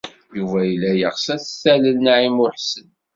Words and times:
Yuba 0.37 0.59
yella 0.69 0.91
yeɣs 0.99 1.25
ad 1.35 1.41
t-talel 1.43 1.97
Naɛima 1.99 2.41
u 2.43 2.45
Ḥsen. 2.55 2.87